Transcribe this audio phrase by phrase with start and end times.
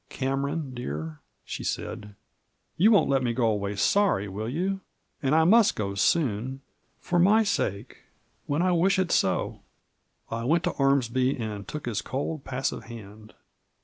[0.09, 2.15] "Cameron, dear," she said,
[2.75, 5.97] "you won't let me go away sorry, will you % and I must go so
[5.97, 6.61] soon.
[6.99, 7.97] For my sake,
[8.47, 9.61] when I wish it so
[10.29, 13.35] 1" I went to Ormsby, and took his cold, passive hand.